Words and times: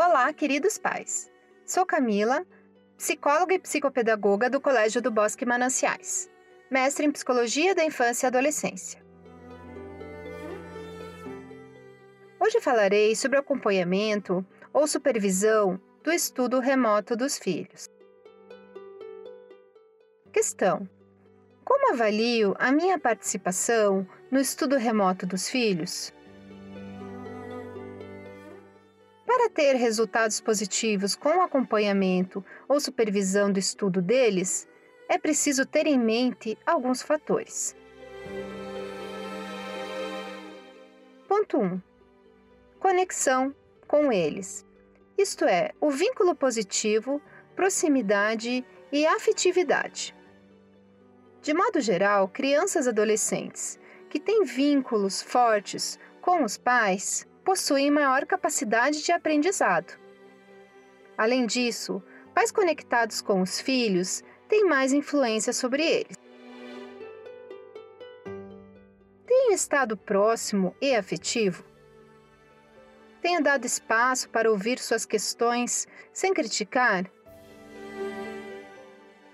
Olá, 0.00 0.32
queridos 0.32 0.78
pais. 0.78 1.28
Sou 1.66 1.84
Camila, 1.84 2.46
psicóloga 2.96 3.54
e 3.54 3.58
psicopedagoga 3.58 4.48
do 4.48 4.60
Colégio 4.60 5.02
do 5.02 5.10
Bosque 5.10 5.44
Mananciais, 5.44 6.30
mestre 6.70 7.04
em 7.04 7.10
Psicologia 7.10 7.74
da 7.74 7.84
Infância 7.84 8.24
e 8.24 8.28
Adolescência. 8.28 9.04
Hoje 12.38 12.60
falarei 12.60 13.16
sobre 13.16 13.38
o 13.38 13.40
acompanhamento 13.40 14.46
ou 14.72 14.86
supervisão 14.86 15.80
do 16.04 16.12
estudo 16.12 16.60
remoto 16.60 17.16
dos 17.16 17.36
filhos. 17.36 17.88
Questão: 20.32 20.88
Como 21.64 21.92
avalio 21.92 22.54
a 22.60 22.70
minha 22.70 23.00
participação 23.00 24.06
no 24.30 24.38
estudo 24.38 24.76
remoto 24.76 25.26
dos 25.26 25.48
filhos? 25.48 26.12
Para 29.38 29.48
ter 29.50 29.76
resultados 29.76 30.40
positivos 30.40 31.14
com 31.14 31.28
o 31.28 31.42
acompanhamento 31.42 32.44
ou 32.68 32.80
supervisão 32.80 33.52
do 33.52 33.60
estudo 33.60 34.02
deles, 34.02 34.66
é 35.08 35.16
preciso 35.16 35.64
ter 35.64 35.86
em 35.86 35.96
mente 35.96 36.58
alguns 36.66 37.02
fatores. 37.02 37.76
Ponto 41.28 41.56
1. 41.56 41.80
Conexão 42.80 43.54
com 43.86 44.10
eles. 44.10 44.66
Isto 45.16 45.44
é, 45.44 45.70
o 45.80 45.88
vínculo 45.88 46.34
positivo, 46.34 47.22
proximidade 47.54 48.66
e 48.90 49.06
afetividade. 49.06 50.16
De 51.42 51.54
modo 51.54 51.80
geral, 51.80 52.26
crianças 52.26 52.86
e 52.86 52.88
adolescentes 52.88 53.78
que 54.10 54.18
têm 54.18 54.42
vínculos 54.42 55.22
fortes 55.22 55.96
com 56.20 56.42
os 56.42 56.58
pais 56.58 57.24
possuem 57.48 57.90
maior 57.90 58.26
capacidade 58.26 59.02
de 59.02 59.10
aprendizado. 59.10 59.98
Além 61.16 61.46
disso, 61.46 62.02
pais 62.34 62.52
conectados 62.52 63.22
com 63.22 63.40
os 63.40 63.58
filhos 63.58 64.22
têm 64.50 64.66
mais 64.66 64.92
influência 64.92 65.54
sobre 65.54 65.82
eles. 65.82 66.14
Tenho 69.26 69.54
estado 69.54 69.96
próximo 69.96 70.76
e 70.78 70.94
afetivo? 70.94 71.64
Tenho 73.22 73.42
dado 73.42 73.64
espaço 73.64 74.28
para 74.28 74.50
ouvir 74.50 74.78
suas 74.78 75.06
questões 75.06 75.88
sem 76.12 76.34
criticar? 76.34 77.10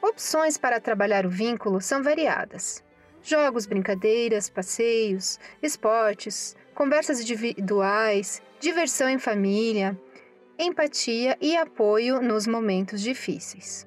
Opções 0.01 0.57
para 0.57 0.79
trabalhar 0.79 1.27
o 1.27 1.31
vínculo 1.31 1.81
são 1.81 2.01
variadas. 2.01 2.81
Jogos, 3.27 3.65
brincadeiras, 3.65 4.51
passeios, 4.51 5.41
esportes, 5.63 6.55
conversas 6.75 7.23
individuais, 7.23 8.43
diversão 8.61 9.09
em 9.09 9.19
família, 9.19 9.99
empatia 10.59 11.35
e 11.41 11.57
apoio 11.57 12.21
nos 12.21 12.47
momentos 12.47 13.01
difíceis. 13.01 13.87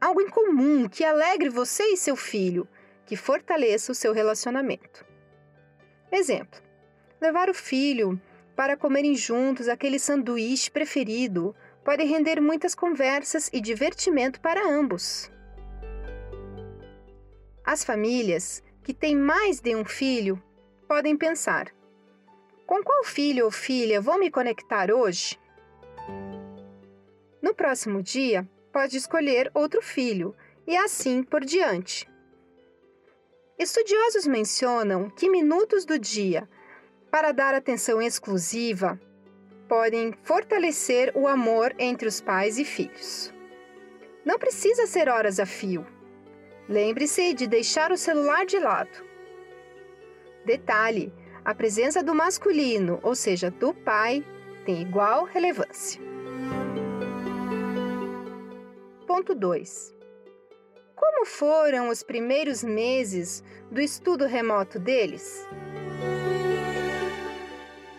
Algo 0.00 0.22
em 0.22 0.30
comum 0.30 0.88
que 0.88 1.04
alegre 1.04 1.50
você 1.50 1.82
e 1.82 1.96
seu 1.98 2.16
filho, 2.16 2.66
que 3.04 3.16
fortaleça 3.16 3.92
o 3.92 3.94
seu 3.94 4.14
relacionamento. 4.14 5.04
Exemplo: 6.10 6.58
levar 7.20 7.50
o 7.50 7.54
filho 7.54 8.18
para 8.56 8.78
comerem 8.78 9.14
juntos 9.14 9.68
aquele 9.68 9.98
sanduíche 9.98 10.70
preferido 10.70 11.54
pode 11.84 12.02
render 12.04 12.40
muitas 12.40 12.74
conversas 12.74 13.50
e 13.52 13.60
divertimento 13.60 14.40
para 14.40 14.66
ambos. 14.66 15.30
As 17.64 17.84
famílias 17.84 18.62
que 18.82 18.94
têm 18.94 19.14
mais 19.14 19.60
de 19.60 19.74
um 19.76 19.84
filho 19.84 20.42
podem 20.88 21.16
pensar: 21.16 21.72
com 22.66 22.82
qual 22.82 23.04
filho 23.04 23.44
ou 23.44 23.50
filha 23.50 24.00
vou 24.00 24.18
me 24.18 24.30
conectar 24.30 24.90
hoje? 24.90 25.38
No 27.42 27.54
próximo 27.54 28.02
dia, 28.02 28.48
pode 28.72 28.96
escolher 28.96 29.50
outro 29.54 29.82
filho 29.82 30.34
e 30.66 30.76
assim 30.76 31.22
por 31.22 31.44
diante. 31.44 32.08
Estudiosos 33.58 34.26
mencionam 34.26 35.10
que 35.10 35.28
minutos 35.28 35.84
do 35.84 35.98
dia 35.98 36.48
para 37.10 37.32
dar 37.32 37.54
atenção 37.54 38.00
exclusiva 38.00 38.98
podem 39.68 40.14
fortalecer 40.22 41.12
o 41.14 41.28
amor 41.28 41.74
entre 41.78 42.08
os 42.08 42.20
pais 42.20 42.58
e 42.58 42.64
filhos. 42.64 43.32
Não 44.24 44.38
precisa 44.38 44.86
ser 44.86 45.08
horas 45.08 45.38
a 45.38 45.46
fio. 45.46 45.86
Lembre-se 46.70 47.34
de 47.34 47.48
deixar 47.48 47.90
o 47.90 47.96
celular 47.96 48.46
de 48.46 48.56
lado. 48.60 49.04
Detalhe: 50.44 51.12
a 51.44 51.52
presença 51.52 52.00
do 52.00 52.14
masculino, 52.14 53.00
ou 53.02 53.16
seja, 53.16 53.50
do 53.50 53.74
pai, 53.74 54.24
tem 54.64 54.80
igual 54.80 55.24
relevância. 55.24 56.00
Ponto 59.04 59.34
2. 59.34 59.96
Como 60.94 61.26
foram 61.26 61.88
os 61.88 62.04
primeiros 62.04 62.62
meses 62.62 63.42
do 63.68 63.80
estudo 63.80 64.24
remoto 64.24 64.78
deles? 64.78 65.44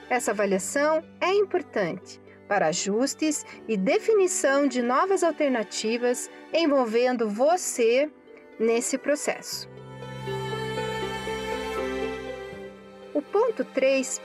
Essa 0.10 0.32
avaliação 0.32 1.04
é 1.20 1.34
importante 1.34 2.22
para 2.48 2.68
ajustes 2.68 3.46
e 3.68 3.76
definição 3.76 4.66
de 4.66 4.82
novas 4.82 5.26
alternativas 5.26 6.30
envolvendo 6.54 7.28
você 7.28 8.10
nesse 8.62 8.98
processo. 8.98 9.70
O 13.14 13.22
ponto 13.22 13.66
3 13.66 14.22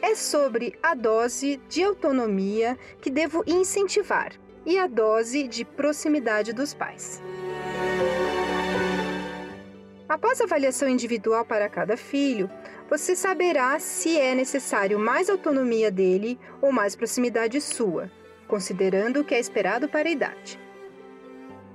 é 0.00 0.14
sobre 0.14 0.78
a 0.82 0.94
dose 0.94 1.60
de 1.68 1.82
autonomia 1.82 2.78
que 3.00 3.10
devo 3.10 3.42
incentivar 3.46 4.32
e 4.64 4.78
a 4.78 4.86
dose 4.86 5.46
de 5.46 5.64
proximidade 5.64 6.52
dos 6.52 6.72
pais. 6.72 7.22
Após 10.08 10.40
a 10.40 10.44
avaliação 10.44 10.88
individual 10.88 11.44
para 11.44 11.68
cada 11.68 11.96
filho, 11.96 12.50
você 12.88 13.14
saberá 13.14 13.78
se 13.78 14.18
é 14.18 14.34
necessário 14.34 14.98
mais 14.98 15.28
autonomia 15.28 15.90
dele 15.90 16.38
ou 16.62 16.72
mais 16.72 16.96
proximidade 16.96 17.60
sua, 17.60 18.10
considerando 18.46 19.20
o 19.20 19.24
que 19.24 19.34
é 19.34 19.38
esperado 19.38 19.86
para 19.88 20.08
a 20.08 20.12
idade. 20.12 20.58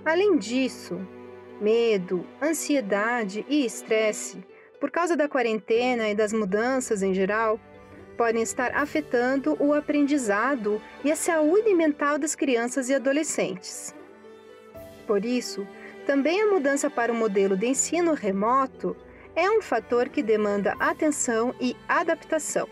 Além 0.03 0.37
disso, 0.37 0.99
medo, 1.61 2.25
ansiedade 2.41 3.45
e 3.49 3.65
estresse, 3.65 4.43
por 4.79 4.91
causa 4.91 5.15
da 5.15 5.29
quarentena 5.29 6.09
e 6.09 6.15
das 6.15 6.33
mudanças 6.33 7.01
em 7.01 7.13
geral, 7.13 7.59
podem 8.17 8.43
estar 8.43 8.75
afetando 8.75 9.57
o 9.59 9.73
aprendizado 9.73 10.81
e 11.03 11.11
a 11.11 11.15
saúde 11.15 11.73
mental 11.73 12.19
das 12.19 12.35
crianças 12.35 12.89
e 12.89 12.93
adolescentes. 12.93 13.95
Por 15.07 15.25
isso, 15.25 15.67
também 16.05 16.41
a 16.41 16.47
mudança 16.47 16.89
para 16.89 17.11
o 17.11 17.15
modelo 17.15 17.55
de 17.55 17.67
ensino 17.67 18.13
remoto 18.13 18.95
é 19.35 19.49
um 19.49 19.61
fator 19.61 20.09
que 20.09 20.21
demanda 20.21 20.75
atenção 20.79 21.55
e 21.59 21.75
adaptação. 21.87 22.67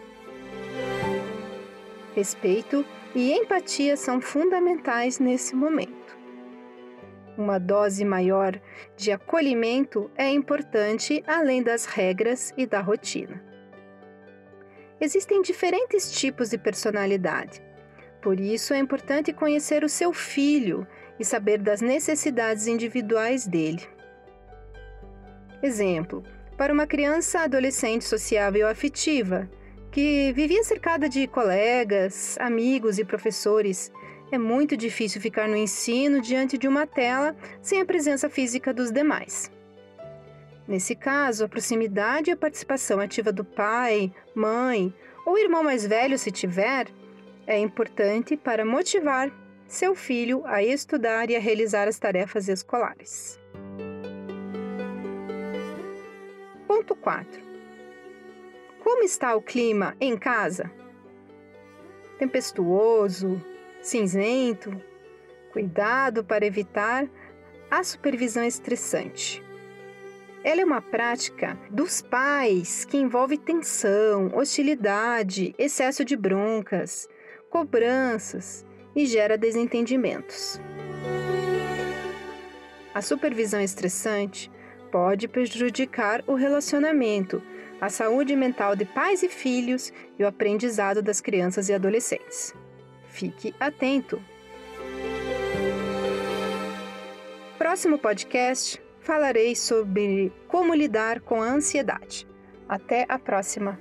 Respeito 2.15 2.85
e 3.15 3.31
empatia 3.31 3.95
são 3.97 4.21
fundamentais 4.21 5.17
nesse 5.17 5.55
momento. 5.55 6.20
Uma 7.41 7.57
dose 7.57 8.05
maior 8.05 8.61
de 8.95 9.11
acolhimento 9.11 10.11
é 10.15 10.29
importante 10.29 11.23
além 11.25 11.63
das 11.63 11.85
regras 11.85 12.53
e 12.55 12.67
da 12.67 12.79
rotina. 12.79 13.43
Existem 14.99 15.41
diferentes 15.41 16.11
tipos 16.11 16.51
de 16.51 16.59
personalidade. 16.59 17.59
Por 18.21 18.39
isso 18.39 18.75
é 18.75 18.77
importante 18.77 19.33
conhecer 19.33 19.83
o 19.83 19.89
seu 19.89 20.13
filho 20.13 20.85
e 21.19 21.25
saber 21.25 21.57
das 21.57 21.81
necessidades 21.81 22.67
individuais 22.67 23.47
dele. 23.47 23.89
Exemplo: 25.63 26.23
para 26.55 26.71
uma 26.71 26.85
criança 26.85 27.39
adolescente 27.39 28.03
sociável 28.03 28.67
afetiva, 28.67 29.49
que 29.91 30.31
vivia 30.33 30.63
cercada 30.63 31.09
de 31.09 31.25
colegas, 31.25 32.37
amigos 32.39 32.99
e 32.99 33.03
professores, 33.03 33.91
é 34.31 34.37
muito 34.37 34.77
difícil 34.77 35.21
ficar 35.21 35.47
no 35.47 35.57
ensino 35.57 36.21
diante 36.21 36.57
de 36.57 36.67
uma 36.67 36.87
tela 36.87 37.35
sem 37.61 37.81
a 37.81 37.85
presença 37.85 38.29
física 38.29 38.73
dos 38.73 38.91
demais. 38.91 39.51
Nesse 40.67 40.95
caso, 40.95 41.43
a 41.43 41.49
proximidade 41.49 42.29
e 42.29 42.33
a 42.33 42.37
participação 42.37 42.99
ativa 42.99 43.31
do 43.31 43.43
pai, 43.43 44.11
mãe 44.33 44.93
ou 45.25 45.37
irmão 45.37 45.63
mais 45.63 45.85
velho, 45.85 46.17
se 46.17 46.31
tiver, 46.31 46.87
é 47.45 47.59
importante 47.59 48.37
para 48.37 48.63
motivar 48.63 49.29
seu 49.67 49.93
filho 49.95 50.43
a 50.45 50.63
estudar 50.63 51.29
e 51.29 51.35
a 51.35 51.39
realizar 51.39 51.87
as 51.87 51.99
tarefas 51.99 52.47
escolares. 52.47 53.37
Ponto 56.67 56.95
4. 56.95 57.41
Como 58.81 59.03
está 59.03 59.35
o 59.35 59.41
clima 59.41 59.95
em 59.99 60.17
casa? 60.17 60.71
Tempestuoso, 62.17 63.41
cinzento, 63.81 64.79
cuidado 65.51 66.23
para 66.23 66.45
evitar 66.45 67.07
a 67.69 67.83
supervisão 67.83 68.43
estressante. 68.43 69.43
Ela 70.43 70.61
é 70.61 70.65
uma 70.65 70.81
prática 70.81 71.57
dos 71.69 72.01
pais 72.01 72.83
que 72.83 72.97
envolve 72.97 73.37
tensão, 73.37 74.31
hostilidade, 74.35 75.53
excesso 75.57 76.03
de 76.03 76.15
broncas, 76.15 77.07
cobranças 77.49 78.65
e 78.95 79.05
gera 79.05 79.37
desentendimentos. 79.37 80.59
A 82.93 83.01
supervisão 83.01 83.61
estressante 83.61 84.51
pode 84.91 85.27
prejudicar 85.27 86.23
o 86.27 86.33
relacionamento, 86.33 87.41
a 87.79 87.89
saúde 87.89 88.35
mental 88.35 88.75
de 88.75 88.83
pais 88.83 89.23
e 89.23 89.29
filhos 89.29 89.93
e 90.19 90.23
o 90.23 90.27
aprendizado 90.27 91.01
das 91.01 91.21
crianças 91.21 91.69
e 91.69 91.73
adolescentes. 91.73 92.53
Fique 93.11 93.53
atento! 93.59 94.21
Próximo 97.57 97.99
podcast 97.99 98.81
falarei 99.01 99.55
sobre 99.55 100.31
como 100.47 100.73
lidar 100.73 101.19
com 101.21 101.41
a 101.41 101.47
ansiedade. 101.47 102.27
Até 102.67 103.05
a 103.09 103.19
próxima! 103.19 103.79